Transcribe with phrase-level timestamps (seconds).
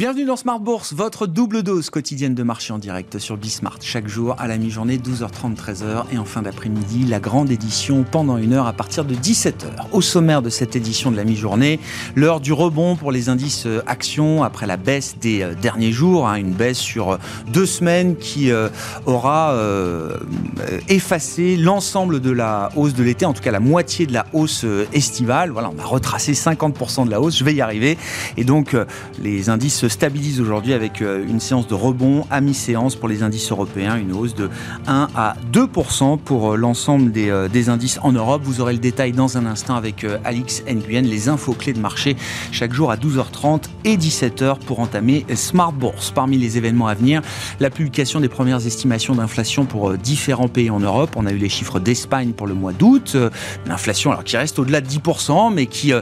[0.00, 3.76] Bienvenue dans Smart Bourse, votre double dose quotidienne de marché en direct sur Bismart.
[3.82, 8.38] Chaque jour à la mi-journée, 12h30, 13h et en fin d'après-midi, la grande édition pendant
[8.38, 9.66] une heure à partir de 17h.
[9.92, 11.80] Au sommaire de cette édition de la mi-journée,
[12.16, 16.26] l'heure du rebond pour les indices euh, actions après la baisse des euh, derniers jours,
[16.26, 17.16] hein, une baisse sur euh,
[17.52, 18.50] deux semaines qui
[19.04, 19.54] aura
[20.88, 24.64] effacé l'ensemble de la hausse de l'été, en tout cas la moitié de la hausse
[24.94, 25.50] estivale.
[25.50, 27.98] Voilà, on a retracé 50% de la hausse, je vais y arriver.
[28.38, 28.74] Et donc
[29.18, 33.50] les indices stabilise aujourd'hui avec euh, une séance de rebond à mi-séance pour les indices
[33.50, 34.48] européens, une hausse de
[34.86, 38.42] 1 à 2% pour euh, l'ensemble des, euh, des, indices en Europe.
[38.44, 42.16] Vous aurez le détail dans un instant avec Alix Nguyen, les infos clés de marché
[42.52, 46.12] chaque jour à 12h30 et 17h pour entamer Smart Bourse.
[46.12, 47.22] Parmi les événements à venir,
[47.58, 51.10] la publication des premières estimations d'inflation pour différents pays en Europe.
[51.16, 53.16] On a eu les chiffres d'Espagne pour le mois d'août,
[53.66, 55.92] l'inflation alors qui reste au-delà de 10%, mais qui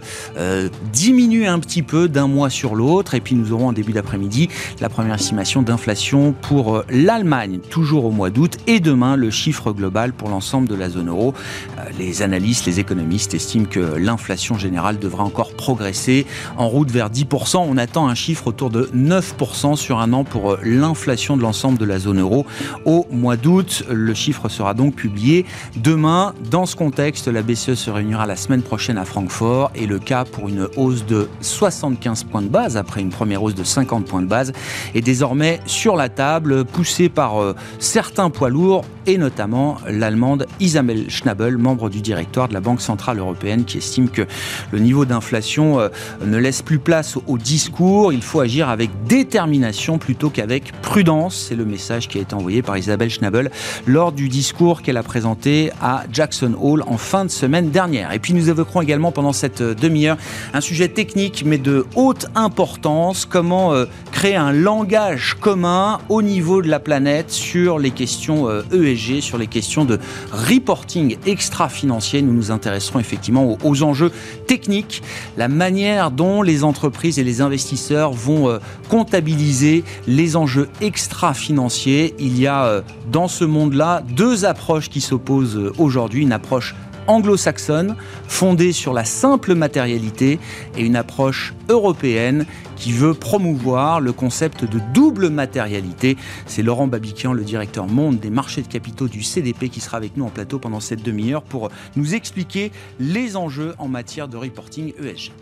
[0.92, 3.14] diminue un petit peu d'un mois sur l'autre.
[3.14, 4.48] Et puis nous aurons début d'après-midi
[4.80, 9.72] la première estimation d'inflation pour euh, l'Allemagne, toujours au mois d'août, et demain le chiffre
[9.72, 11.34] global pour l'ensemble de la zone euro.
[11.78, 17.10] Euh, les analystes, les économistes estiment que l'inflation générale devra encore progresser en route vers
[17.10, 17.58] 10%.
[17.68, 21.78] On attend un chiffre autour de 9% sur un an pour euh, l'inflation de l'ensemble
[21.78, 22.46] de la zone euro
[22.84, 23.84] au mois d'août.
[23.88, 26.34] Le chiffre sera donc publié demain.
[26.50, 30.24] Dans ce contexte, la BCE se réunira la semaine prochaine à Francfort et le cas
[30.24, 34.22] pour une hausse de 75 points de base après une première hausse de 50 points
[34.22, 34.52] de base,
[34.94, 41.08] est désormais sur la table, poussé par euh, certains poids lourds et notamment l'allemande Isabelle
[41.08, 44.26] Schnabel, membre du directoire de la Banque Centrale Européenne, qui estime que
[44.70, 45.88] le niveau d'inflation euh,
[46.24, 48.12] ne laisse plus place au discours.
[48.12, 51.46] Il faut agir avec détermination plutôt qu'avec prudence.
[51.48, 53.50] C'est le message qui a été envoyé par Isabelle Schnabel
[53.86, 58.12] lors du discours qu'elle a présenté à Jackson Hall en fin de semaine dernière.
[58.12, 60.18] Et puis nous évoquerons également pendant cette euh, demi-heure
[60.52, 66.62] un sujet technique mais de haute importance, comment euh, créer un langage commun au niveau
[66.62, 69.98] de la planète sur les questions ESG, euh, e sur les questions de
[70.32, 72.22] reporting extra-financier.
[72.22, 74.12] Nous nous intéresserons effectivement aux, enjeux
[74.46, 75.02] techniques,
[75.36, 82.14] la manière dont les entreprises et les investisseurs vont euh, comptabiliser les enjeux extra-financiers.
[82.18, 86.74] Il y a dans ce monde-là deux approches qui s'opposent aujourd'hui, une approche
[87.08, 87.96] anglo-saxonne,
[88.28, 90.38] fondée sur la simple matérialité,
[90.76, 92.46] et une approche européenne
[92.76, 96.16] qui veut promouvoir le concept de double matérialité.
[96.46, 100.16] C'est Laurent Babiquian, le directeur monde des marchés de capitaux du CDP, qui sera avec
[100.16, 102.70] nous en plateau pendant cette demi-heure pour nous expliquer
[103.00, 105.32] les enjeux en matière de reporting ESG.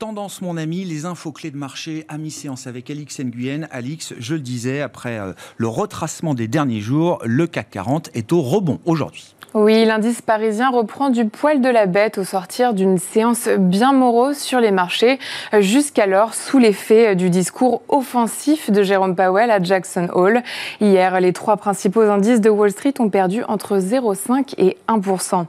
[0.00, 3.68] Tendance mon ami, les infos clés de marché à mi-séance avec Alix Nguyen.
[3.70, 8.32] Alix, je le disais, après euh, le retracement des derniers jours, le CAC 40 est
[8.32, 9.36] au rebond aujourd'hui.
[9.54, 14.36] Oui, l'indice parisien reprend du poil de la bête au sortir d'une séance bien morose
[14.36, 15.20] sur les marchés,
[15.60, 20.42] jusqu'alors sous l'effet du discours offensif de Jérôme Powell à Jackson Hole.
[20.80, 25.44] Hier, les trois principaux indices de Wall Street ont perdu entre 0,5 et 1%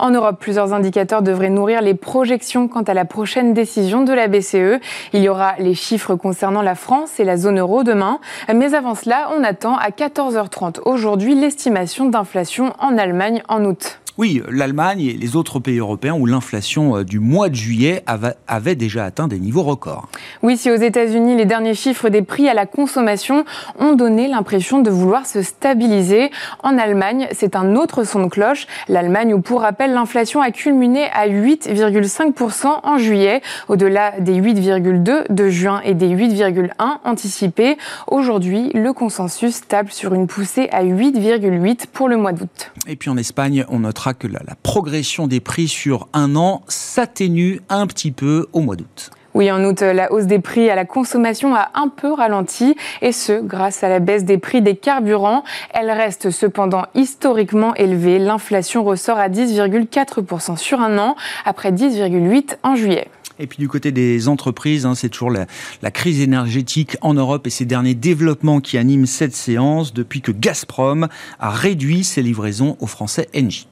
[0.00, 4.28] En Europe, plusieurs indicateurs devraient nourrir les projections quant à la prochaine décision de la
[4.28, 4.80] BCE.
[5.12, 8.18] Il y aura les chiffres concernant la France et la zone euro demain.
[8.52, 13.98] Mais avant cela, on attend à 14h30 aujourd'hui l'estimation d'inflation en Allemagne en août.
[14.18, 18.02] Oui, l'Allemagne et les autres pays européens où l'inflation euh, du mois de juillet
[18.48, 20.08] avait déjà atteint des niveaux records.
[20.42, 23.44] Oui, si aux États-Unis, les derniers chiffres des prix à la consommation
[23.78, 26.30] ont donné l'impression de vouloir se stabiliser,
[26.62, 28.66] en Allemagne, c'est un autre son de cloche.
[28.88, 35.48] L'Allemagne, où pour rappel, l'inflation a culminé à 8,5% en juillet, au-delà des 8,2 de
[35.50, 36.70] juin et des 8,1
[37.04, 37.76] anticipés.
[38.06, 42.72] Aujourd'hui, le consensus table sur une poussée à 8,8 pour le mois d'août.
[42.88, 47.60] Et puis en Espagne, on notera que la, progression des prix sur un an s'atténue
[47.68, 49.10] un petit peu au mois d'août.
[49.34, 53.12] Oui, en août, la hausse des prix à la consommation a un peu ralenti, et
[53.12, 55.44] ce, grâce à la baisse des prix des carburants.
[55.74, 58.18] Elle reste cependant historiquement élevée.
[58.18, 63.08] L'inflation ressort à 10,4% sur un an, après 10,8% en juillet.
[63.38, 67.50] Et puis du côté des entreprises, hein, c'est toujours la, crise énergétique en Europe et
[67.50, 72.86] ces derniers développements qui animent cette séance depuis que Gazprom a réduit ses livraisons aux
[72.86, 73.68] Français Engie.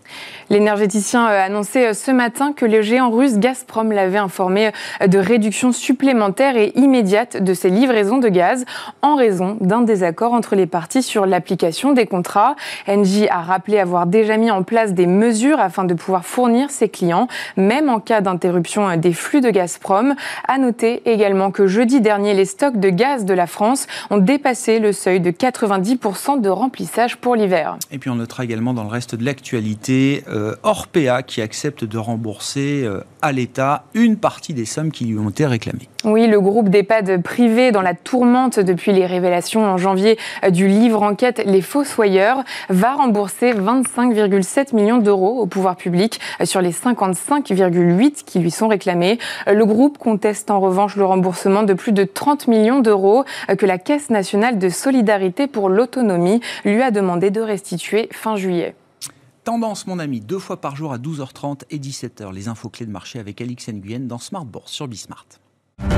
[0.50, 4.70] L'énergéticien a annoncé ce matin que le géant russe Gazprom l'avait informé
[5.04, 8.64] de réduction supplémentaire et immédiate de ses livraisons de gaz
[9.02, 12.54] en raison d'un désaccord entre les parties sur l'application des contrats.
[12.86, 16.90] Engie a rappelé avoir déjà mis en place des mesures afin de pouvoir fournir ses
[16.90, 20.14] clients, même en cas d'interruption des flux de Gazprom.
[20.46, 24.80] À noter également que jeudi dernier, les stocks de gaz de la France ont dépassé
[24.80, 27.78] le seuil de 90% de remplissage pour l'hiver.
[27.90, 31.96] Et puis on notera également dans le reste de l'actualité euh, Orpea qui accepte de
[31.98, 35.88] rembourser euh, à l'État une partie des sommes qui lui ont été réclamées.
[36.04, 40.18] Oui, le groupe d'EHPAD privé dans la tourmente depuis les révélations en janvier
[40.50, 46.72] du livre enquête Les Fossoyeurs va rembourser 25,7 millions d'euros au pouvoir public sur les
[46.72, 49.18] 55,8 qui lui sont réclamés.
[49.46, 53.24] Le groupe conteste en revanche le remboursement de plus de 30 millions d'euros
[53.56, 58.76] que la Caisse nationale de solidarité pour l'autonomie lui a demandé de restituer fin juillet.
[59.44, 62.30] Tendance, mon ami, deux fois par jour à 12h30 et 17h.
[62.34, 65.24] Les infos clés de marché avec Alix Nguyen dans Smart Bourse sur Bismart.
[65.78, 65.94] うん。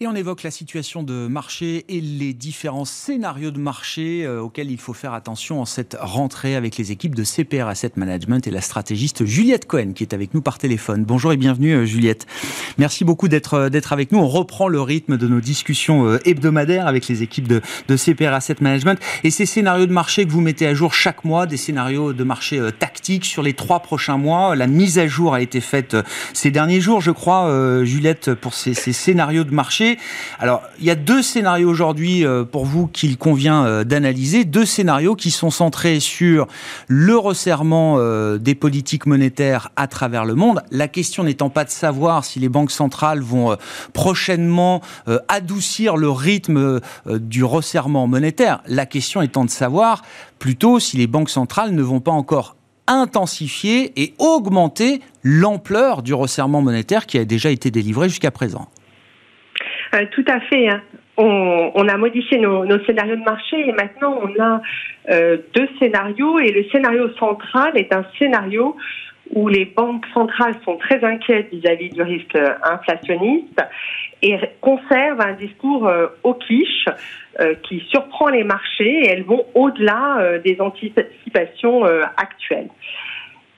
[0.00, 4.72] Et on évoque la situation de marché et les différents scénarios de marché euh, auxquels
[4.72, 8.50] il faut faire attention en cette rentrée avec les équipes de CPR Asset Management et
[8.50, 11.04] la stratégiste Juliette Cohen qui est avec nous par téléphone.
[11.04, 12.26] Bonjour et bienvenue euh, Juliette.
[12.76, 14.18] Merci beaucoup d'être euh, d'être avec nous.
[14.18, 18.56] On reprend le rythme de nos discussions hebdomadaires avec les équipes de, de CPR Asset
[18.60, 22.12] Management et ces scénarios de marché que vous mettez à jour chaque mois, des scénarios
[22.12, 24.56] de marché tactiques sur les trois prochains mois.
[24.56, 25.96] La mise à jour a été faite
[26.32, 29.84] ces derniers jours, je crois, Juliette, pour ces, ces scénarios de marché.
[30.38, 34.64] Alors, il y a deux scénarios aujourd'hui euh, pour vous qu'il convient euh, d'analyser, deux
[34.64, 36.46] scénarios qui sont centrés sur
[36.88, 40.62] le resserrement euh, des politiques monétaires à travers le monde.
[40.70, 43.56] La question n'étant pas de savoir si les banques centrales vont
[43.92, 44.80] prochainement
[45.28, 50.02] adoucir le rythme du resserrement monétaire, la question étant de savoir
[50.38, 52.56] plutôt si les banques centrales ne vont pas encore
[52.86, 58.68] intensifier et augmenter l'ampleur du resserrement monétaire qui a déjà été délivré jusqu'à présent.
[59.94, 60.68] Euh, tout à fait.
[60.68, 60.82] Hein.
[61.16, 64.60] On, a modifié nos, scénarios de marché et maintenant on a
[65.10, 68.76] euh, deux scénarios et le scénario central est un scénario
[69.32, 73.62] où les banques centrales sont très inquiètes vis-à-vis du risque inflationniste
[74.22, 76.86] et conservent un discours euh, au quiche
[77.64, 81.84] qui surprend les marchés et elles vont au-delà des anticipations
[82.16, 82.68] actuelles.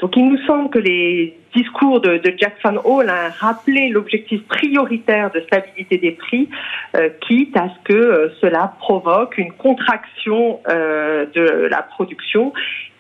[0.01, 5.41] Donc il nous semble que les discours de, Jackson Hole a rappelé l'objectif prioritaire de
[5.41, 6.49] stabilité des prix,
[6.95, 12.53] euh, quitte à ce que euh, cela provoque une contraction euh, de la production.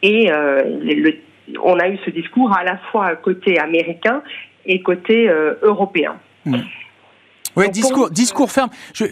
[0.03, 0.31] Et
[1.62, 4.23] on a eu ce discours à la fois côté américain
[4.64, 5.29] et côté
[5.62, 6.17] européen.
[6.44, 6.56] Mmh.
[7.56, 8.69] Oui, discours, discours ferme.
[8.93, 9.06] Je,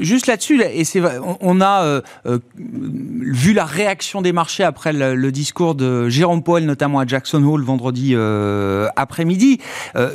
[0.00, 1.02] juste là-dessus, et c'est,
[1.40, 6.64] on, a euh, euh, vu la réaction des marchés après le, discours de Jérôme Powell,
[6.64, 9.60] notamment à Jackson Hole vendredi euh, après-midi,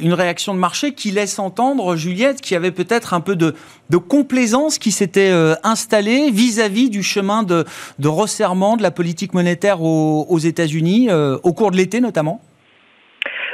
[0.02, 3.56] une réaction de marché qui laisse entendre Juliette qu'il y avait peut-être un peu de,
[3.90, 5.32] de complaisance qui s'était
[5.64, 7.66] installée vis-à-vis du chemin de,
[8.00, 12.42] de, resserrement de la politique monétaire aux, aux États-Unis au cours de l'été notamment.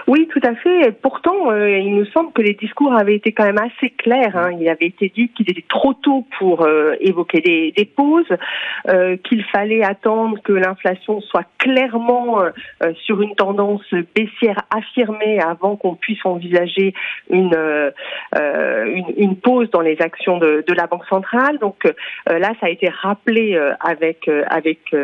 [0.08, 0.92] Oui, tout à fait.
[1.02, 4.36] pourtant, euh, il nous semble que les discours avaient été quand même assez clairs.
[4.36, 4.52] Hein.
[4.60, 8.26] Il avait été dit qu'il était trop tôt pour euh, évoquer des, des pauses,
[8.90, 12.40] euh, qu'il fallait attendre que l'inflation soit clairement
[13.04, 16.94] sur une tendance baissière affirmée avant qu'on puisse envisager
[17.30, 17.56] une,
[18.34, 21.60] une, une, pause dans les actions de, de la Banque centrale.
[21.60, 21.84] Donc
[22.28, 24.96] là, ça a été rappelé avec avec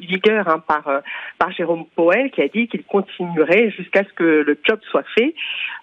[0.00, 1.02] vigueur hein, par
[1.38, 5.34] par Jérôme Powell qui a dit qu'il continuerait jusqu'à ce que le job soit fait.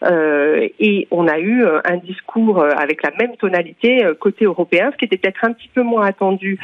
[0.04, 4.92] Euh, et on a eu euh, un discours euh, avec la même tonalité côté européen,
[4.92, 6.60] ce qui était peut-être un petit peu moins attendu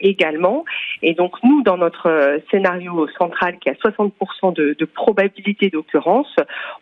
[0.00, 0.64] également.
[1.02, 6.34] Et donc nous, dans notre scénario central qui a 60% de, de, probabilité d'occurrence,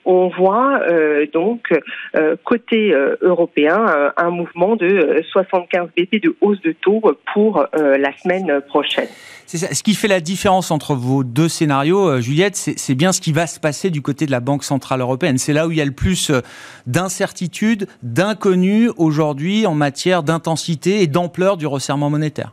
[0.04, 0.80] on voit
[1.33, 1.73] donc
[2.45, 7.02] côté européen un mouvement de 75 BP de hausse de taux
[7.33, 9.09] pour la semaine prochaine.
[9.47, 9.75] C'est ça.
[9.75, 13.47] Ce qui fait la différence entre vos deux scénarios, Juliette, c'est bien ce qui va
[13.47, 15.37] se passer du côté de la Banque Centrale Européenne.
[15.37, 16.40] C'est là où il y a le plus euh,
[16.87, 22.52] d'incertitudes, d'inconnus aujourd'hui en matière d'intensité et d'ampleur du resserrement monétaire.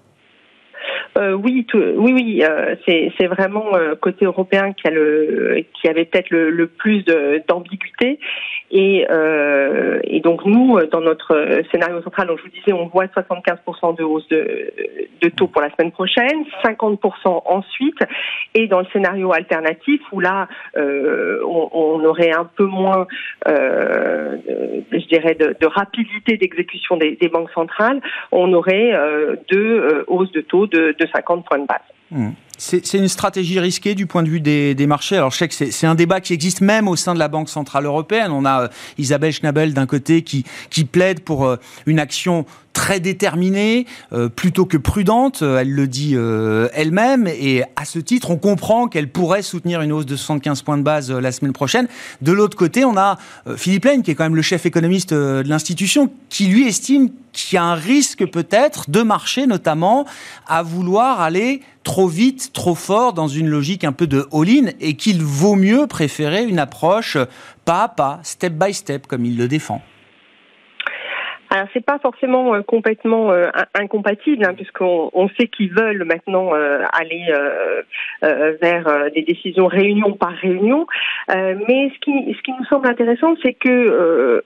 [1.17, 6.29] Euh, oui, oui, oui, euh, c'est vraiment côté européen qui a le qui avait peut-être
[6.29, 7.05] le, plus
[7.47, 8.19] d'ambiguïté.
[8.71, 9.05] Et,
[10.03, 14.03] et donc nous dans notre scénario central, donc je vous disais, on voit 75% de
[14.03, 14.73] hausse de,
[15.21, 16.99] de taux pour la semaine prochaine, 50%
[17.45, 17.99] ensuite,
[18.55, 23.07] et dans le scénario alternatif où là euh, on, aurait un peu moins,
[23.47, 24.37] euh,
[24.91, 28.01] je dirais, de, rapidité d'exécution des, banques centrales,
[28.31, 32.02] on aurait euh, deux hausses de taux de, de 50 points de base.
[32.13, 32.29] Mmh.
[32.59, 35.17] C'est une stratégie risquée du point de vue des, marchés.
[35.17, 37.49] Alors je sais que c'est un débat qui existe même au sein de la Banque
[37.49, 38.31] Centrale Européenne.
[38.31, 38.67] On a euh,
[38.97, 44.65] Isabelle Schnabel d'un côté qui, qui plaide pour euh, une action très déterminée, euh, plutôt
[44.65, 46.15] que prudente, elle le dit
[46.73, 50.77] elle-même, et à ce titre, on comprend qu'elle pourrait soutenir une hausse de 75 points
[50.77, 51.87] de base la semaine prochaine.
[52.21, 53.17] De l'autre côté, on a
[53.57, 57.55] Philippe Lane, qui est quand même le chef économiste de l'institution, qui lui estime qu'il
[57.55, 60.05] y a un risque peut-être de marché, notamment,
[60.47, 64.95] à vouloir aller trop vite, trop fort dans une logique un peu de all-in et
[64.95, 67.17] qu'il vaut mieux préférer une approche
[67.65, 69.81] pas à pas, step by step, comme il le défend.
[71.53, 76.55] Alors c'est pas forcément euh, complètement euh, incompatible, hein, puisqu'on on sait qu'ils veulent maintenant
[76.55, 77.27] euh, aller
[78.23, 80.87] vers des décisions réunion par réunion.
[81.29, 84.41] mais ce qui, ce qui nous semble intéressant, c'est que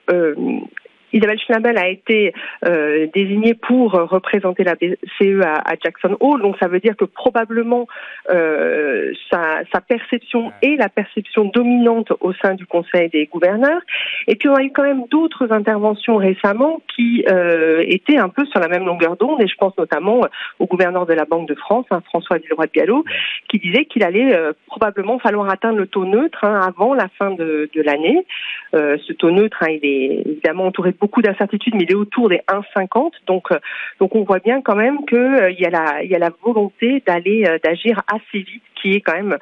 [1.14, 2.34] Isabelle Schnabel a été
[2.66, 7.88] euh, désignée pour représenter la BCE à, Jackson Hole, donc ça veut dire que probablement
[8.30, 13.80] euh, sa, perception est la perception dominante au sein du Conseil des gouverneurs.
[14.28, 18.46] Et puis on a eu quand même d'autres interventions récemment qui euh, étaient un peu
[18.46, 20.22] sur la même longueur d'onde, et je pense notamment
[20.60, 23.06] au gouverneur de la Banque de France, hein, François Villeroy de Gallo,
[23.48, 27.70] qui disait qu'il allait probablement falloir atteindre le taux neutre hein, avant la fin de,
[27.76, 28.26] l'année.
[28.74, 32.42] ce taux neutre, hein, il est évidemment entouré beaucoup d'incertitudes, mais il est autour des
[32.48, 33.12] 1,50.
[33.26, 33.60] Donc, euh,
[34.00, 36.32] donc on voit bien quand même qu'il euh, y, a la, il y a la
[36.44, 39.38] volonté d'aller euh, d'agir assez vite qui est quand même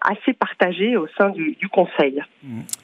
[0.00, 2.20] assez partagé au sein du, Conseil.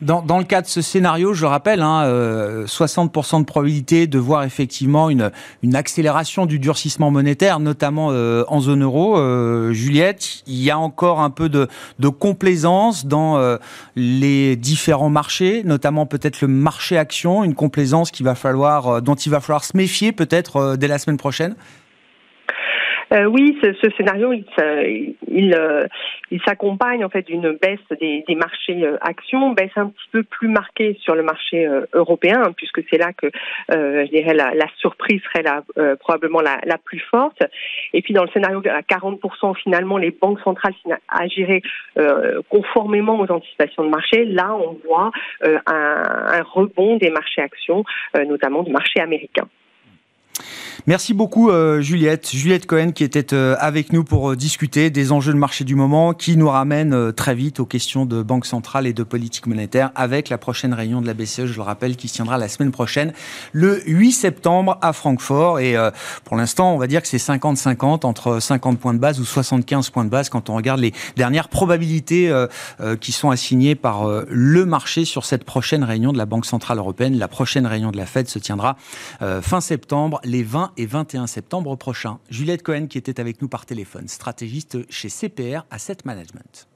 [0.01, 4.45] Dans, dans, le cas de ce scénario, je rappelle, hein, 60% de probabilité de voir
[4.45, 5.31] effectivement une,
[5.63, 9.17] une accélération du durcissement monétaire, notamment en zone euro.
[9.73, 11.69] Juliette, il y a encore un peu de,
[11.99, 13.59] de complaisance dans
[13.95, 19.15] les différents marchés, notamment peut-être le marché action, une complaisance qu'il va falloir, euh, dont
[19.15, 21.55] il va falloir se méfier peut-être euh, dès la semaine prochaine
[23.13, 25.87] euh, oui, ce, ce, scénario, il, euh,
[26.31, 30.23] il s'accompagne en fait d'une baisse des, des marchés euh, actions, baisse un petit peu
[30.23, 33.29] plus marquée sur le marché euh, européen, hein, puisque c'est là que
[33.71, 35.63] je dirais la, la, surprise serait la,
[35.97, 37.43] probablement la, la, plus forte.
[37.93, 40.75] Et puis dans le scénario à 40%, finalement, les banques centrales
[41.09, 41.63] agiraient
[42.49, 44.25] conformément aux anticipations de marché.
[44.25, 45.11] Là, on voit
[45.43, 47.85] un, un rebond des marchés actions,
[48.15, 49.49] notamment du marché américain.
[50.89, 52.31] Merci beaucoup euh, Juliette.
[52.31, 55.75] Juliette Cohen qui était euh, avec nous pour euh, discuter des enjeux de marché du
[55.75, 59.91] moment qui nous ramène très vite aux questions de banque centrale et de politique monétaire
[59.95, 62.71] avec la prochaine réunion de la BCE, je le rappelle, qui se tiendra la semaine
[62.71, 63.13] prochaine,
[63.53, 65.61] le 8 septembre à Francfort.
[65.61, 65.77] Et
[66.25, 69.91] pour l'instant, on va dire que c'est 50-50 entre 50 points de base ou 75
[69.91, 72.33] points de base quand on regarde les dernières probabilités
[73.01, 77.19] qui sont assignées par le marché sur cette prochaine réunion de la Banque Centrale Européenne.
[77.19, 78.77] La prochaine réunion de la Fed se tiendra
[79.43, 82.19] fin septembre, les 20 et 21 septembre prochain.
[82.29, 86.69] Juliette Cohen qui était avec nous par téléphone, stratégiste chez CPR Asset Management.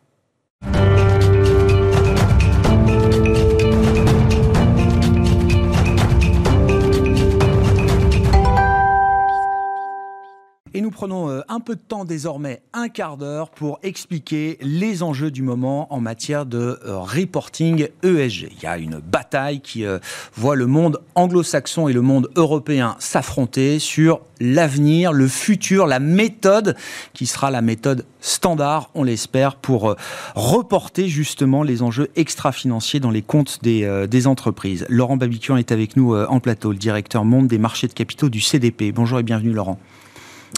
[10.74, 15.02] Et nous prenons euh, un peu de temps désormais, un quart d'heure, pour expliquer les
[15.02, 18.48] enjeux du moment en matière de euh, reporting ESG.
[18.56, 19.98] Il y a une bataille qui euh,
[20.34, 26.74] voit le monde anglo-saxon et le monde européen s'affronter sur l'avenir, le futur, la méthode
[27.12, 29.94] qui sera la méthode standard, on l'espère, pour
[30.34, 34.86] reporter justement les enjeux extra-financiers dans les comptes des, entreprises.
[34.88, 38.40] Laurent Babicuan est avec nous en plateau, le directeur monde des marchés de capitaux du
[38.40, 38.90] CDP.
[38.92, 39.78] Bonjour et bienvenue Laurent.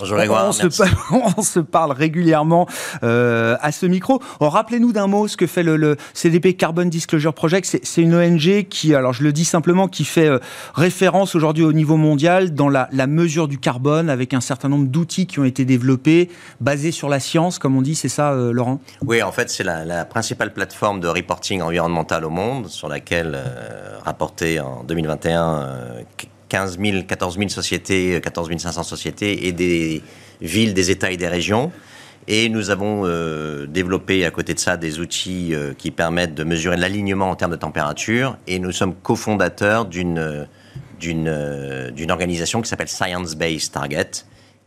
[0.01, 0.67] Bonjour Grégoire, on, se,
[1.37, 2.67] on se parle régulièrement
[3.05, 4.21] euh, à ce micro.
[4.41, 7.79] Oh, rappelez-nous d'un mot ce que fait le, CDP Carbon Disclosure Project.
[7.81, 10.41] C'est une ONG qui, alors je le dis simplement, qui fait euh,
[10.75, 15.27] référence aujourd'hui au niveau mondial dans la, mesure du carbone avec un certain nombre d'outils
[15.27, 16.29] qui ont été développés,
[16.61, 17.95] basés sur la science, comme on dit.
[17.95, 18.81] C'est ça, euh, Laurent?
[19.07, 23.39] Oui, en fait, c'est la, la, principale plateforme de reporting environnemental au monde sur laquelle,
[24.05, 25.69] rapporté en 2021,
[26.49, 30.03] 15 000, 14 000 sociétés, 14 500 sociétés et des
[30.41, 31.73] villes, des États et des régions.
[32.27, 36.45] Et nous avons euh, développé à côté de ça des outils euh, qui permettent de
[36.45, 38.39] mesurer l'alignement en termes de température.
[38.47, 40.47] Et nous sommes cofondateurs d'une
[41.01, 44.11] d'une organisation qui s'appelle Science Based Target,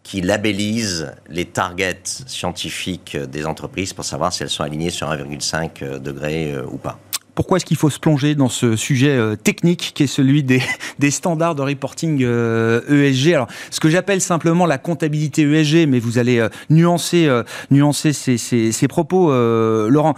[0.03, 5.99] qui labellise les targets scientifiques des entreprises pour savoir si elles sont alignées sur 1,5
[5.99, 6.99] degré euh, ou pas.
[7.37, 10.59] Pourquoi est-ce qu'il faut se plonger dans ce sujet euh, technique qui est celui des,
[10.99, 15.99] des standards de reporting ESG e Alors, ce que j'appelle simplement la comptabilité ESG, mais
[15.99, 17.29] vous allez nuancer,
[17.69, 19.31] nuancer ces, ces, ces propos,
[19.87, 20.15] Laurent.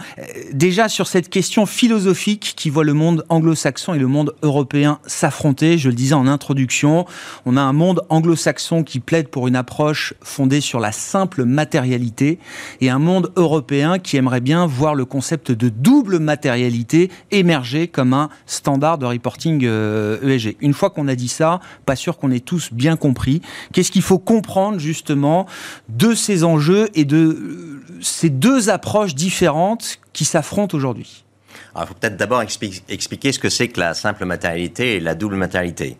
[0.54, 5.76] Déjà sur cette question philosophique qui voit le monde anglo-saxon et le monde européen s'affronter,
[5.76, 7.04] je le disais en introduction,
[7.44, 12.38] on a un monde anglo-saxon qui plaide pour une approche fondée sur la simple matérialité
[12.80, 18.12] et un monde européen qui aimerait bien voir le concept de double matérialité émerger comme
[18.12, 19.66] un standard de reporting ESG.
[19.66, 23.42] Euh, e une fois qu'on a dit ça, pas sûr qu'on ait tous bien compris.
[23.72, 25.46] Qu'est-ce qu'il faut comprendre justement
[25.88, 31.24] de ces enjeux et de euh, ces deux approches différentes qui s'affrontent aujourd'hui?
[31.76, 35.36] Il faut peut-être d'abord expliquer ce que c'est que la simple matérialité et la double
[35.36, 35.96] matérialité.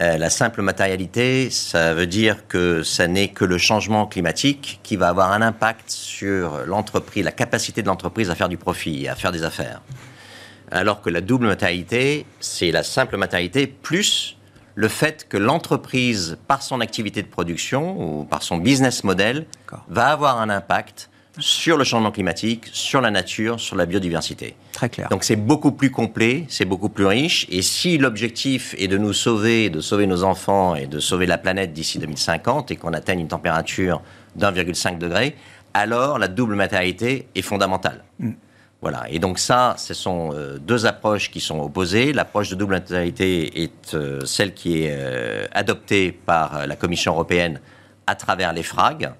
[0.00, 4.96] Euh, la simple matérialité, ça veut dire que ça n'est que le changement climatique qui
[4.96, 9.14] va avoir un impact sur l'entreprise, la capacité de l'entreprise à faire du profit, à
[9.14, 9.82] faire des affaires.
[10.70, 14.36] Alors que la double matérialité, c'est la simple matérialité plus
[14.74, 19.46] le fait que l'entreprise, par son activité de production ou par son business model,
[19.88, 24.54] va avoir un impact sur le changement climatique, sur la nature, sur la biodiversité.
[24.72, 25.08] Très clair.
[25.08, 27.46] Donc c'est beaucoup plus complet, c'est beaucoup plus riche.
[27.50, 31.38] Et si l'objectif est de nous sauver, de sauver nos enfants et de sauver la
[31.38, 34.00] planète d'ici 2050 et qu'on atteigne une température
[34.36, 35.36] d'1,5 degré,
[35.72, 38.04] alors la double matérialité est fondamentale.
[38.20, 38.30] Mm.
[38.84, 39.04] Voilà.
[39.08, 42.12] Et donc ça, ce sont euh, deux approches qui sont opposées.
[42.12, 47.60] L'approche de double matérialité est euh, celle qui est euh, adoptée par la Commission européenne
[48.06, 49.10] à travers les FRAG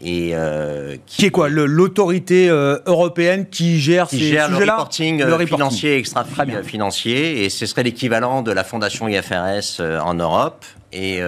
[0.00, 1.48] et euh, qui, est quoi?
[1.48, 2.46] L'autorité
[2.86, 6.24] européenne qui gère qui ces gère le reporting, euh, financier extra
[6.62, 7.44] financier.
[7.44, 11.20] Et ce serait l'équivalent de la fondation IFRS en Europe et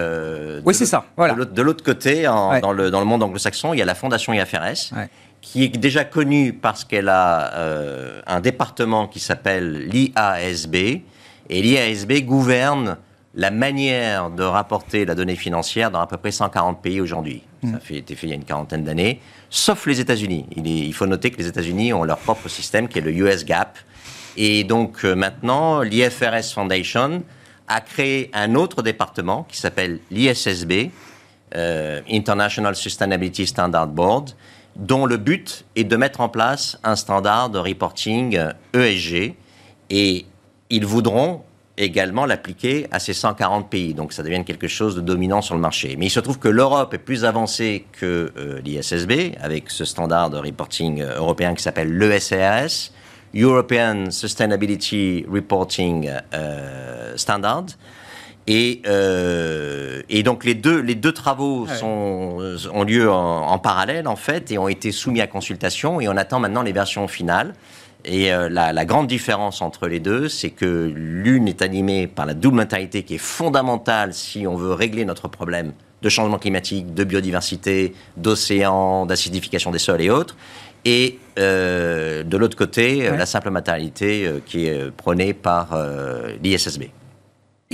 [0.63, 1.03] oui c'est ça.
[1.17, 1.35] Voilà.
[1.35, 4.93] de l'autre côté dans, le, dans le monde anglo-saxon il y a la fondation IFRS
[5.43, 12.97] qui est déjà connue parce qu'elle a un département qui s'appelle l'IASB et l'IASB gouverne
[13.35, 17.41] la manière de rapporter la donnée financière dans à peu près 140 pays aujourd'hui.
[17.63, 17.79] Ça mm.
[17.89, 19.19] a été fait il y a une quarantaine d'années,
[19.49, 20.45] sauf les États-Unis.
[20.55, 23.43] Il, il, faut noter que les États-Unis ont leur propre système qui est le US
[23.43, 23.77] GAAP.
[24.37, 27.23] Et donc euh, maintenant, l'IFRS Foundation
[27.67, 30.91] a créé un autre département qui s'appelle l'ISSB,
[31.55, 34.31] euh, International Sustainability Standard Board,
[34.75, 38.39] dont le but est de mettre en place un standard de reporting
[38.73, 39.13] ESG.
[39.13, 39.33] Euh, e
[39.89, 40.25] Et
[40.69, 41.43] ils voudront
[41.77, 43.93] également l'appliquer à ces 140 pays.
[43.93, 45.95] Donc ça devient quelque chose de dominant sur le marché.
[45.97, 50.29] Mais il se trouve que l'Europe est plus avancée que euh, l'ISSB, avec ce standard
[50.29, 52.91] de reporting euh, européen qui s'appelle l'ESRS,
[53.35, 56.07] European Sustainability Reporting
[57.15, 57.65] Standard.
[58.47, 58.81] Et,
[60.09, 64.51] et, donc les deux, les deux travaux sont, ont lieu en, en, parallèle en fait
[64.51, 67.53] et ont été soumis à consultation et on attend maintenant les versions finales.
[68.05, 72.33] Et euh, la, grande différence entre les deux, c'est que l'une est animée par la
[72.33, 77.05] double mentalité qui est fondamentale si on veut régler notre problème de changement climatique, de
[77.05, 80.35] biodiversité, d'océan, d'acidification des sols et autres.
[80.83, 85.77] Et euh, de l'autre côté, la simple matérialité euh, qui est prônée par
[86.43, 86.83] l'ISSB.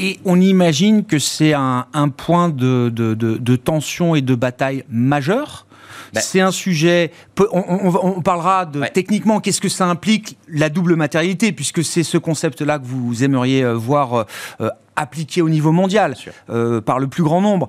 [0.02, 1.86] Et on imagine que c'est un,
[2.16, 5.68] point de, de, tension et de bataille majeur
[6.14, 6.22] bah.
[6.22, 7.12] c'est un sujet.
[7.52, 12.80] On, parlera de techniquement qu'est-ce que ça implique la double matérialité, puisque c'est ce concept-là
[12.80, 14.26] que vous aimeriez euh, voir
[14.62, 16.16] euh, appliqué au niveau mondial
[16.50, 17.68] euh, par le plus grand nombre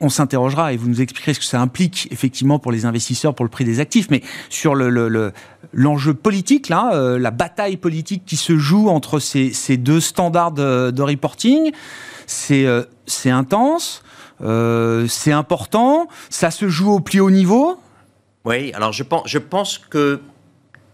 [0.00, 3.44] on s'interrogera et vous nous expliquerez ce que ça implique effectivement pour les investisseurs, pour
[3.44, 8.88] le prix des actifs, mais sur l'enjeu politique, là, la bataille politique qui se joue
[8.90, 11.72] entre ces, deux standards de, reporting,
[12.26, 14.02] c'est intense.
[14.42, 17.78] Euh, c'est important, ça se joue au plus haut niveau
[18.44, 20.20] Oui, alors je pense, je pense que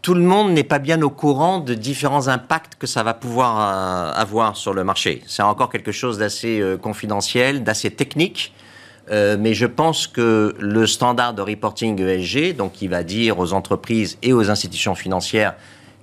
[0.01, 3.59] tout le monde n'est pas bien au courant de différents impacts que ça va pouvoir
[3.59, 5.23] euh, avoir sur le marché.
[5.27, 8.53] C'est encore quelque chose d'assez euh, confidentiel, d'assez technique.
[9.11, 14.17] Mais je pense que le standard de reporting ESG, donc qui va dire aux entreprises
[14.23, 15.55] et aux institutions financières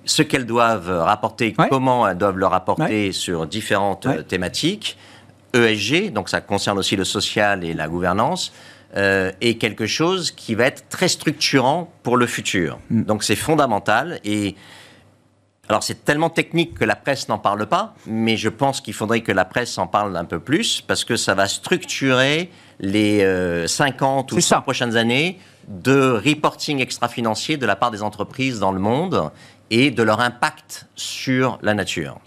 [0.06, 4.98] ce qu'elles doivent rapporter, comment elles doivent le rapporter sur différentes thématiques,
[5.54, 8.52] ESG, donc ça concerne aussi le social et la gouvernance,
[8.98, 12.80] euh, est quelque chose qui va être très structurant pour le futur.
[12.90, 13.04] Mm.
[13.04, 14.56] Donc c'est fondamental et
[15.70, 19.22] alors c'est tellement technique que la presse n'en parle pas, mais je pense qu'il faudrait
[19.22, 23.20] que la presse en parle un peu plus parce que ça va structurer les
[23.68, 28.72] 50 euh, ou 100 prochaines années de reporting extra-financier de la part des entreprises dans
[28.72, 29.30] le monde
[29.70, 32.20] et de leur impact sur la nature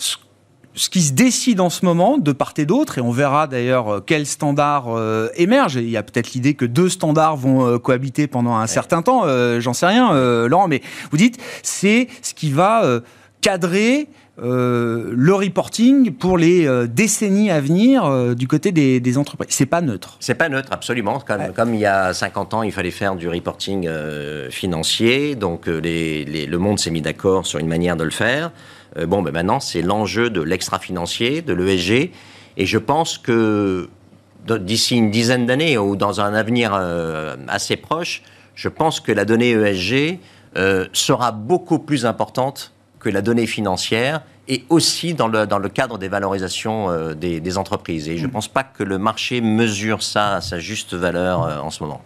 [0.74, 3.94] ce qui se décide en ce moment de part et d'autre, et on verra d'ailleurs
[3.94, 5.76] euh, quels standards euh, émergent.
[5.76, 9.22] Il y a peut-être l'idée que deux standards vont euh, cohabiter pendant un certain temps,
[9.60, 10.12] j'en sais rien,
[10.46, 13.00] Laurent, mais vous dites, c'est ce qui va
[13.42, 19.18] cadrer euh, le reporting pour les euh, décennies à venir euh, du côté des, des
[19.18, 19.48] entreprises.
[19.50, 20.16] C'est pas neutre.
[20.20, 21.20] C'est pas neutre, absolument.
[21.20, 23.88] Comme, comme, il y a 50 ans, il fallait faire du reporting
[24.48, 28.52] financier, donc les, les, le monde s'est mis d'accord sur une manière de le faire.
[29.06, 32.12] bon, ben maintenant, c'est l'enjeu de l'extra-financier, de l'ESG,
[32.56, 33.90] et je pense que
[34.46, 36.72] d'ici une dizaine d'années ou dans un avenir
[37.48, 38.22] assez proche,
[38.54, 40.20] je pense que la donnée ESG
[40.92, 42.72] sera beaucoup plus importante
[43.02, 47.40] que la donnée financière et aussi dans le, dans le cadre des valorisations euh, des,
[47.40, 48.08] des, entreprises.
[48.08, 48.32] Et je ne mm.
[48.32, 52.00] pense pas que le marché mesure ça à sa juste valeur euh, en ce moment.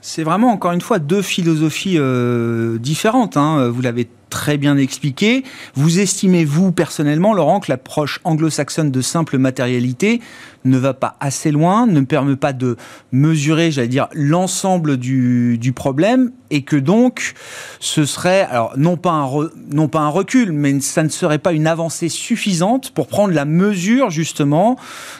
[0.00, 3.36] C'est vraiment, encore une fois, deux philosophies euh, différentes.
[3.36, 3.68] Hein.
[3.68, 5.44] Vous l'avez très bien expliqué.
[5.74, 10.22] Vous estimez, vous, personnellement, Laurent, que l'approche anglo-saxonne de simple matérialité
[10.64, 12.76] ne va pas assez loin, ne permet pas de
[13.12, 17.34] mesurer, j'allais dire, l'ensemble du, problème, et que donc
[17.78, 19.28] ce serait, alors non pas, un
[19.70, 23.44] non pas un recul, mais ça ne serait pas une avancée suffisante pour prendre la
[23.44, 24.76] mesure justement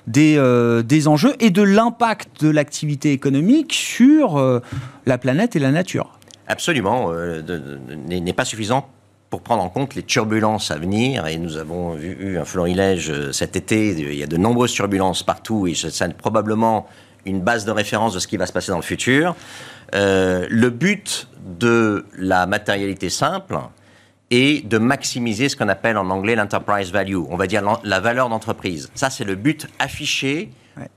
[0.07, 4.61] des, euh, des enjeux et de l'impact de l'activité économique sur euh,
[5.05, 6.19] la planète et la nature.
[6.47, 7.43] Absolument, euh,
[8.07, 8.89] n'est pas suffisant
[9.33, 11.27] pour prendre en compte les turbulences à venir.
[11.27, 13.89] Et nous avons eu un florilège euh, cet été.
[13.89, 16.87] Il y a de nombreuses turbulences partout et c'est probablement
[17.25, 19.35] une base de référence de ce qui va se passer dans le futur.
[19.95, 23.59] Euh, le but de la matérialité simple
[24.31, 28.29] est de maximiser ce qu'on appelle en anglais l'enterprise value, on va dire la valeur
[28.29, 28.91] d'entreprise.
[28.95, 30.51] Ça, c'est le but affiché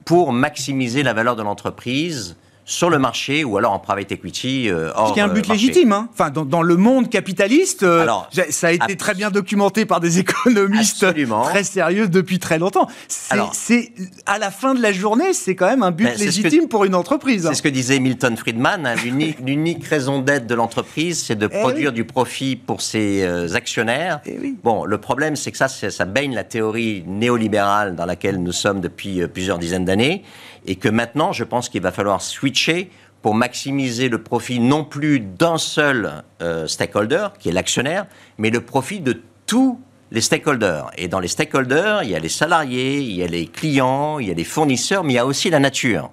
[0.04, 4.70] pour maximiser la valeur de l'entreprise sur le marché ou alors en private equity.
[4.70, 5.92] Euh, Ce qui est un but euh, légitime.
[5.92, 6.10] Hein.
[6.12, 10.00] Enfin, dans, dans, le monde capitaliste, euh, alors, ça a été très bien documenté par
[10.00, 11.44] des économistes absolument.
[11.44, 12.88] très sérieux depuis très longtemps.
[13.08, 13.94] C'est
[14.26, 16.96] à la fin de la journée, c'est quand même un but ben, légitime pour une
[16.96, 17.48] entreprise.
[17.48, 18.88] C'est ce que disait Milton Friedman.
[18.88, 18.96] Hein,
[19.46, 24.22] L'unique raison d'être de l'entreprise, c'est de eh produire du profit pour ses actionnaires.
[24.26, 24.58] Eh oui.
[24.64, 28.82] Bon, le problème, c'est que ça, ça baigne la théorie néolibérale dans laquelle nous sommes
[28.82, 30.24] depuis plusieurs dizaines d'années
[30.66, 32.90] et que maintenant, je pense qu'il va falloir switcher
[33.22, 38.06] pour maximiser le profit non plus d'un seul euh, stakeholder, qui est l'actionnaire,
[38.38, 39.80] mais le profit de tous
[40.12, 40.92] les stakeholders.
[40.98, 44.28] Et dans les stakeholders, il y a les salariés, il y a les clients, il
[44.28, 46.12] y a les fournisseurs, mais il y a aussi la nature.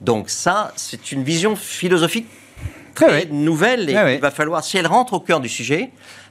[0.00, 2.26] Donc ça, c'est une vision philosophique
[2.94, 5.90] très nouvelle et il va falloir, si elle rentre au cœur du sujet,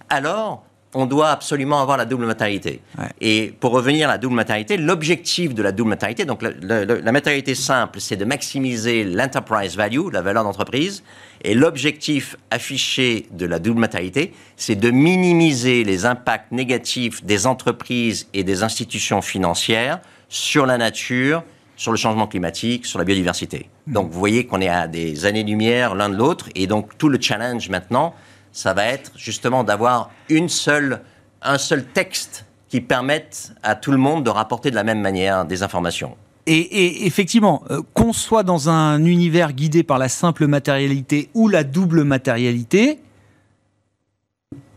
[0.10, 2.82] alors on doit absolument avoir la double matérialité.
[3.22, 7.54] Et pour revenir à la double matérialité, l'objectif de la double matérialité, donc la, matérialité
[7.54, 11.04] simple, c'est de maximiser l'enterprise value, la valeur d'entreprise,
[11.44, 18.28] et l'objectif affiché de la double matérialité, c'est de minimiser les impacts négatifs des entreprises
[18.34, 21.44] et des institutions financières sur la nature,
[21.78, 23.70] sur le changement climatique, sur la biodiversité.
[23.88, 23.94] Mmh.
[23.94, 27.22] Donc vous voyez qu'on est à des années-lumière l'un de l'autre, et donc tout le
[27.22, 28.16] challenge maintenant,
[28.52, 31.02] ça va être justement d'avoir une seule,
[31.42, 35.46] un seul texte qui permette à tout le monde de rapporter de la même manière
[35.46, 36.16] des informations.
[36.52, 41.64] Et, effectivement, euh, qu'on soit dans un univers guidé par la simple matérialité ou la
[41.64, 43.00] double matérialité,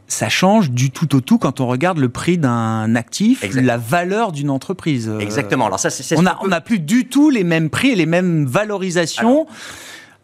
[0.06, 4.32] ça change du tout au tout quand on regarde le prix d'un actif, la valeur
[4.32, 5.10] d'une entreprise.
[5.18, 5.66] Exactement.
[5.66, 9.46] Alors ça, c'est, on n'a plus du tout les mêmes prix et les mêmes valorisations.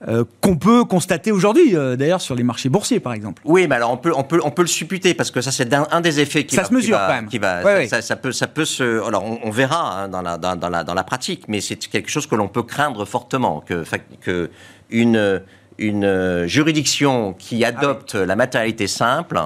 [0.07, 3.43] Euh, qu'on peut constater aujourd'hui, euh, d'ailleurs, sur les marchés boursiers, par exemple.
[3.45, 5.75] Oui, mais alors on peut, on peut, on peut le supputer parce que ça, c'est
[5.75, 7.27] un, des effets qui ça va, se mesure quand même.
[7.27, 9.05] Qui va, ça, ça, peut, ça peut se.
[9.05, 12.11] Alors, on, verra hein, dans, la, dans, dans, la, dans la pratique, mais c'est quelque
[12.11, 13.83] chose que l'on peut craindre fortement que,
[14.21, 14.51] que
[14.91, 15.43] une
[15.79, 19.41] une euh, juridiction qui adopte la matérialité simple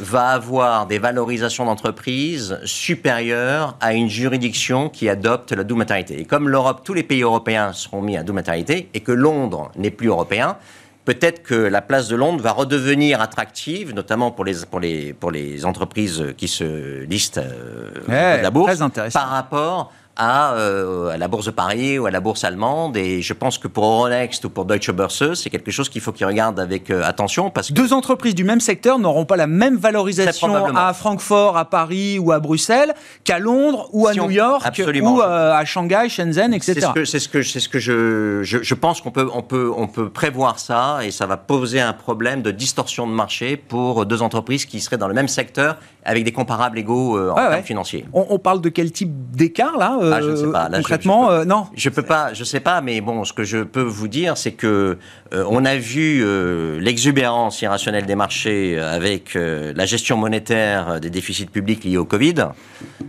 [0.00, 6.20] va avoir des valorisations d'entreprise supérieures à une juridiction qui adopte la double matérialité.
[6.20, 9.70] Et comme l'Europe, tous les pays européens seront mis à double matérialité et que Londres
[9.76, 10.56] n'est plus européen,
[11.04, 15.30] peut-être que la place de Londres va redevenir attractive, notamment pour les, pour les, pour
[15.30, 18.78] les entreprises qui se listent euh, à la bourse,
[19.12, 22.96] par rapport euh, à, la Bourse de Paris ou à la Bourse allemande.
[22.96, 26.12] Et je pense que pour Euronext ou pour Deutsche Börse, c'est quelque chose qu'il faut
[26.12, 27.50] qu'ils regardent avec euh, attention.
[27.50, 31.64] Parce que Deux entreprises du même secteur n'auront pas la même valorisation à Francfort, à
[31.64, 34.62] Paris ou à Bruxelles qu'à Londres ou à New York
[35.02, 36.74] ou euh, à Shanghai, Shenzhen, etc.
[36.74, 39.28] C'est ce que, c'est ce que, c'est ce que je, je, je, pense qu'on peut,
[39.32, 43.12] on peut, on peut prévoir ça et ça va poser un problème de distorsion de
[43.12, 47.34] marché pour deux entreprises qui seraient dans le même secteur avec des comparables égaux en
[47.34, 48.04] termes financiers.
[48.12, 50.68] On, on, parle de quel type d'écart là ah, je ne sais pas.
[50.72, 51.66] concrètement, je, euh, non.
[51.74, 54.52] Je peux pas, je sais pas, mais bon, ce que je peux vous dire, c'est
[54.52, 54.98] que
[55.32, 61.46] euh, on a vu euh, l'exubérance irrationnelle des marchés avec la gestion monétaire des déficits
[61.46, 62.34] publics liés au Covid.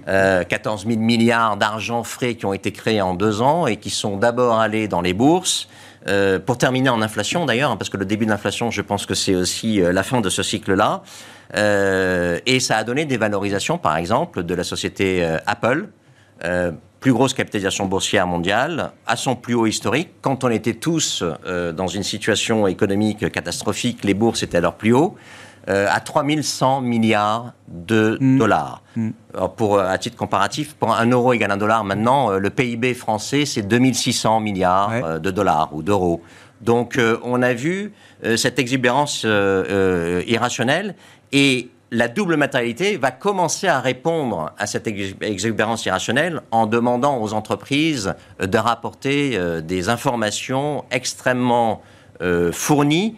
[0.06, 4.18] 14 000 milliards d'argent frais qui ont été créés en deux ans et qui sont
[4.18, 5.68] d'abord allés dans les bourses
[6.46, 9.14] pour terminer en inflation d'ailleurs, hein, parce que le début de l'inflation, je pense que
[9.14, 11.04] c'est aussi la fin de ce cycle-là.
[11.56, 15.88] Euh, et ça a donné des valorisations, par exemple, de la société Apple,
[17.02, 20.12] plus grosse capitalisation boursière mondiale, à son plus haut historique.
[20.22, 21.24] Quand on était tous
[21.76, 25.18] dans une situation économique catastrophique, les bourses étaient à leur plus haut.
[25.70, 28.40] Euh, à 3100 milliards de mm.
[28.40, 28.82] dollars.
[28.96, 29.12] Mm.
[29.58, 33.46] pour, à titre comparatif, pour un euro égale un dollar, maintenant, euh, le PIB français,
[33.46, 36.24] c'est 2600 milliards euh, de dollars ou d'euros.
[36.62, 37.92] Donc, on a vu
[38.36, 40.94] cette exubérance irrationnelle
[41.32, 47.34] et la double matérialité va commencer à répondre à cette exubérance irrationnelle en demandant aux
[47.34, 51.82] entreprises de rapporter des informations extrêmement
[52.54, 53.18] fournies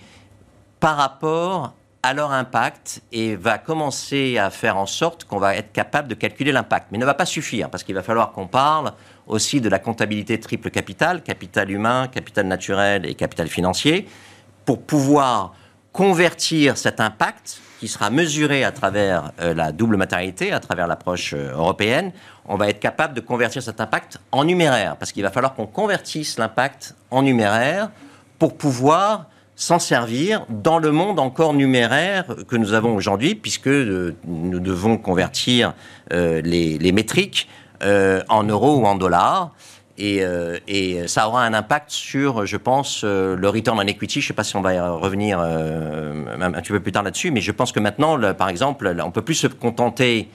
[0.80, 5.72] par rapport à leur impact et va commencer à faire en sorte qu'on va être
[5.72, 6.88] capable de calculer l'impact.
[6.92, 8.92] Mais ne va pas suffire, parce qu'il va falloir qu'on parle
[9.26, 14.08] aussi de la comptabilité triple capital, capital humain, capital naturel et capital financier,
[14.66, 15.54] pour pouvoir
[15.94, 21.34] convertir cet impact qui sera mesuré à travers euh, la double matérialité, à travers l'approche
[21.34, 22.12] euh, européenne,
[22.46, 25.68] on va être capable de convertir cet impact en numéraire, parce qu'il va falloir qu'on
[25.68, 27.90] convertisse l'impact en numéraire
[28.40, 34.16] pour pouvoir s'en servir dans le monde encore numéraire que nous avons aujourd'hui, puisque euh,
[34.26, 35.74] nous devons convertir
[36.12, 37.48] euh, les, métriques
[38.30, 39.52] en euros ou en dollars.
[39.98, 44.22] Et, ça aura un impact sur, je pense, le return on equity.
[44.22, 47.32] Je ne sais pas si on va y revenir un petit peu plus tard là-dessus,
[47.32, 50.30] mais je pense que maintenant, par exemple, on ne peut plus se contenter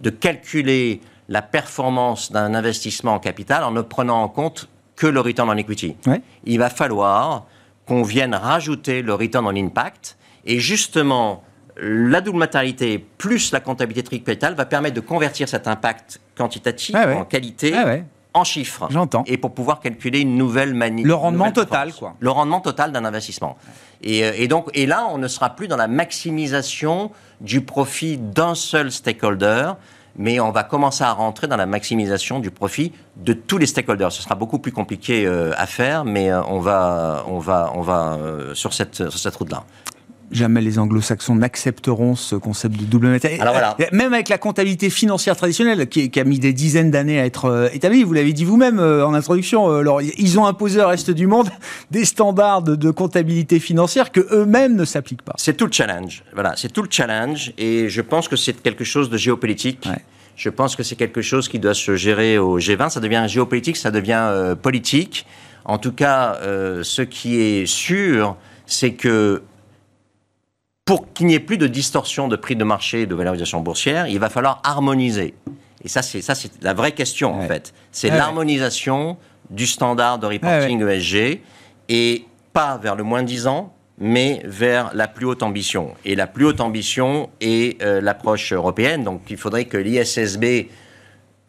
[0.00, 5.20] de calculer la performance d'un investissement en capital en ne prenant en compte que le
[5.20, 5.96] return on equity.
[6.44, 7.46] Il va falloir
[7.86, 10.16] qu'on vienne rajouter le return on impact.
[10.44, 11.42] Et justement,
[11.76, 17.16] la double matérialité plus la comptabilité tripétale va permettre de convertir cet impact quantitatif ah
[17.16, 17.72] en qualité.
[17.74, 17.96] Ah
[18.34, 18.86] en chiffres.
[18.90, 19.24] J'entends.
[19.26, 21.06] Et pour pouvoir calculer une nouvelle manière.
[21.06, 22.14] Le rendement total, quoi.
[22.18, 23.56] Le rendement total d'un investissement.
[24.02, 28.18] Et, euh, et, donc, et là, on ne sera plus dans la maximisation du profit
[28.18, 29.72] d'un seul stakeholder,
[30.16, 34.12] mais on va commencer à rentrer dans la maximisation du profit de tous les stakeholders.
[34.12, 37.82] Ce sera beaucoup plus compliqué euh, à faire, mais euh, on va, on va, on
[37.82, 39.64] va euh, sur cette, sur cette route-là
[40.34, 43.42] jamais les anglo-saxons n'accepteront ce concept de double matériel.
[43.92, 48.02] Même avec la comptabilité financière traditionnelle, qui, a mis des dizaines d'années à être établie,
[48.02, 51.48] vous l'avez dit vous-même en introduction, alors, ils ont imposé au reste du monde
[51.90, 55.34] des standards de, comptabilité financière que eux-mêmes ne s'appliquent pas.
[55.36, 56.22] C'est tout le challenge.
[56.34, 59.88] Voilà, c'est tout le challenge, et je pense que c'est quelque chose de géopolitique.
[60.36, 62.90] Je pense que c'est quelque chose qui doit se gérer au G20.
[62.90, 65.26] Ça devient géopolitique, ça devient politique.
[65.64, 69.42] En tout cas, ce qui est sûr, c'est que
[70.84, 74.06] pour qu'il n'y ait plus de distorsion de prix de marché et de valorisation boursière,
[74.06, 75.34] il va falloir harmoniser.
[75.82, 77.72] Et ça, c'est ça, c'est la vraie question en fait.
[77.92, 79.16] C'est l'harmonisation
[79.50, 81.40] du standard de reporting ESG
[81.88, 85.94] et pas vers le moins 10 ans, mais vers la plus haute ambition.
[86.04, 89.04] Et la plus haute ambition est euh, l'approche européenne.
[89.04, 90.68] Donc il faudrait que l'ISSB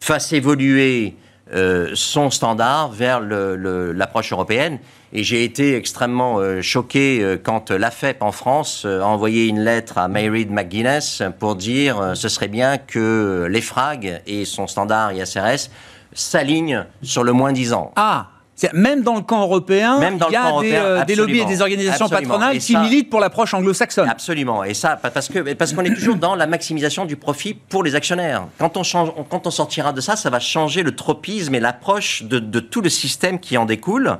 [0.00, 1.14] fasse évoluer
[1.54, 4.78] euh, son standard vers l'approche européenne.
[5.12, 9.96] Et j'ai été extrêmement euh, choqué euh, quand l'AFEP en France a envoyé une lettre
[9.98, 15.70] à Mayreed McGuinness pour dire ce serait bien que l'EFRAG et son standard ISRS
[16.12, 17.92] s'alignent sur le moins 10 ans.
[17.94, 18.26] Ah
[18.72, 22.76] même dans le camp européen, il y a des, lobbies et des organisations patronales qui
[22.76, 24.08] militent pour l'approche anglo-saxonne.
[24.08, 24.64] Absolument.
[24.64, 27.94] Et ça, parce que parce qu'on est toujours dans la maximisation du profit pour les
[27.94, 28.46] actionnaires.
[28.58, 32.22] Quand on, change, quand on sortira de ça, ça va changer le tropisme et l'approche
[32.22, 34.18] de, de, tout le système qui en découle.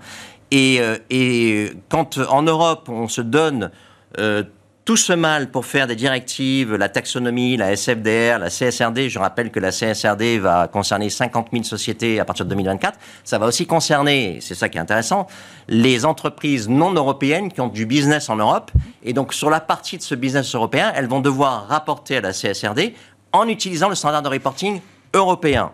[0.51, 3.71] Et, euh, et quand en Europe, on se donne
[4.19, 4.43] euh,
[4.87, 9.09] tout ce mal pour faire des directives, la taxonomie, la SFDR, la CSRD.
[9.09, 12.97] Je rappelle que la CSRD va concerner 50 000 sociétés à partir de 2024.
[13.25, 15.27] Ça va aussi concerner, c'est ça qui est intéressant,
[15.67, 18.71] les entreprises non européennes qui ont du business en Europe.
[19.03, 22.33] Et donc, sur la partie de ce business européen, elles vont devoir rapporter à la
[22.33, 22.95] CSRD
[23.33, 24.81] en utilisant le standard de reporting
[25.15, 25.73] européen.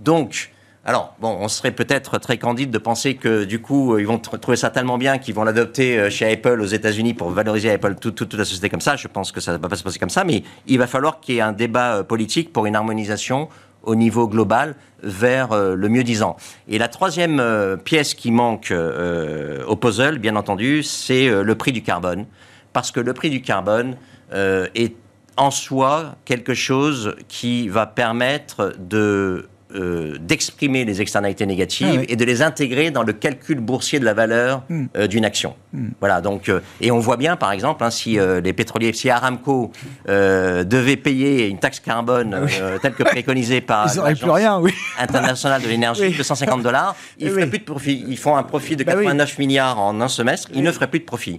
[0.00, 0.50] Donc,
[0.82, 4.56] alors, bon, on serait peut-être très candide de penser que du coup, ils vont trouver
[4.56, 8.32] ça tellement bien qu'ils vont l'adopter euh, chez Apple aux États-Unis pour valoriser Apple, toute,
[8.32, 8.96] la société comme ça.
[8.96, 11.20] Je pense que ça ne va pas se passer comme ça, mais il va falloir
[11.20, 13.50] qu'il y ait un débat euh, politique pour une harmonisation
[13.82, 16.36] au niveau global vers euh, le mieux disant.
[16.66, 22.24] Et la troisième pièce qui manque au puzzle, bien entendu, c'est le prix du carbone.
[22.72, 23.96] Parce que le prix du carbone
[24.32, 24.94] est
[25.36, 32.06] en soi quelque chose qui va permettre de euh, d'exprimer les externalités négatives Ah oui.
[32.08, 34.86] et de les intégrer dans le calcul boursier de la valeur Mm.
[34.96, 35.54] euh, d'une action.
[35.72, 35.88] Mm.
[36.00, 39.72] Voilà, donc, euh, et on voit bien, par exemple, hein, si les pétroliers, si Aramco
[40.06, 42.46] devait payer une taxe carbone
[42.82, 44.72] telle que préconisée par l'Agence oui.
[44.98, 46.14] internationale de l'énergie, Oui.
[46.16, 48.04] 250 dollars, ils feraient plus de profit.
[48.08, 49.04] Ils font un profit de Bah oui.
[49.04, 51.38] 89 milliards en un semestre, ils ne feraient plus de profit.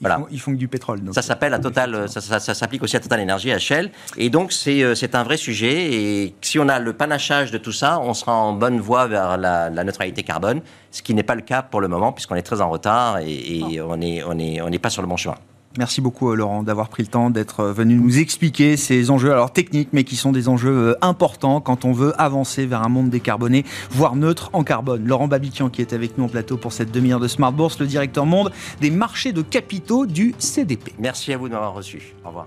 [0.00, 0.16] Ils, Voilà.
[0.20, 1.00] font, ils font que du pétrole.
[1.02, 1.14] donc.
[1.14, 3.90] Ça s'appelle à Total, euh, ça, ça- ça s'applique aussi à Total Energy, à Shell.
[4.16, 5.92] Et donc c'est euh, c'est un vrai sujet.
[5.92, 9.36] Et si on a le panachage de tout ça, on sera en bonne voie vers
[9.36, 12.42] la, la neutralité carbone, ce qui n'est pas le cas pour le moment puisqu'on est
[12.42, 13.30] très en retard et,
[13.74, 15.36] et on n'est on est, on n'est pas sur le bon chemin.
[15.78, 19.30] Merci beaucoup euh, Laurent d'avoir pris le temps d'être euh, venu nous expliquer ces enjeux,
[19.30, 22.88] alors techniques, mais qui sont des enjeux euh, importants quand on veut avancer vers un
[22.88, 25.06] monde décarboné, voire neutre en carbone.
[25.06, 27.86] Laurent Babiquian qui est avec nous en plateau pour cette demi-heure de Smart Bourse, le
[27.86, 30.92] directeur monde des marchés de capitaux du CDP.
[30.98, 32.14] Merci à vous de m'avoir reçu.
[32.24, 32.46] Au revoir.